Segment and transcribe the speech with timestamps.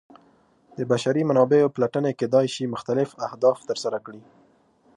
[0.77, 4.21] د بشري منابعو پلټنې کیدای شي مختلف اهداف ترسره کړي.